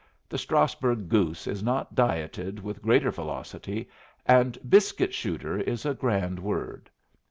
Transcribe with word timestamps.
The 0.27 0.39
Strasburg 0.39 1.09
goose 1.09 1.45
is 1.45 1.61
not 1.61 1.93
dieted 1.93 2.59
with 2.59 2.81
greater 2.81 3.11
velocity, 3.11 3.87
and 4.25 4.57
"biscuit 4.67 5.13
shooter" 5.13 5.59
is 5.59 5.85
a 5.85 5.93
grand 5.93 6.39
word. 6.39 6.89